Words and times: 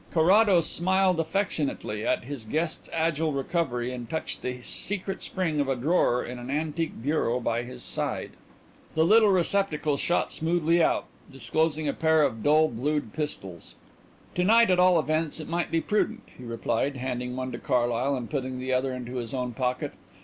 Carrados 0.11 0.65
smiled 0.65 1.19
affectionately 1.19 2.03
at 2.03 2.23
his 2.23 2.43
guest's 2.43 2.89
agile 2.91 3.31
recovery 3.33 3.93
and 3.93 4.09
touched 4.09 4.41
the 4.41 4.59
secret 4.63 5.21
spring 5.21 5.59
of 5.59 5.69
a 5.69 5.75
drawer 5.75 6.25
in 6.25 6.39
an 6.39 6.49
antique 6.49 7.03
bureau 7.03 7.39
by 7.39 7.61
his 7.61 7.83
side. 7.83 8.31
The 8.95 9.03
little 9.03 9.27
hidden 9.27 9.35
receptacle 9.35 9.97
shot 9.97 10.31
smoothly 10.31 10.81
out, 10.81 11.05
disclosing 11.31 11.87
a 11.87 11.93
pair 11.93 12.23
of 12.23 12.41
dull 12.41 12.67
blued 12.69 13.13
pistols. 13.13 13.75
"To 14.33 14.43
night, 14.43 14.71
at 14.71 14.79
all 14.79 14.97
events, 14.99 15.39
it 15.39 15.47
might 15.47 15.69
be 15.69 15.81
prudent," 15.81 16.23
he 16.35 16.43
replied, 16.45 16.95
handing 16.97 17.35
one 17.35 17.51
to 17.51 17.59
Carlyle 17.59 18.15
and 18.15 18.27
putting 18.27 18.57
the 18.59 18.73
other 18.73 18.93
into 18.95 19.17
his 19.17 19.35
own 19.35 19.53
pocket. 19.53 19.93